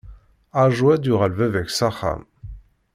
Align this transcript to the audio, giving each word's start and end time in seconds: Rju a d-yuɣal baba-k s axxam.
Rju 0.65 0.87
a 0.93 0.95
d-yuɣal 0.97 1.33
baba-k 1.39 1.69
s 1.71 1.79
axxam. 1.89 2.21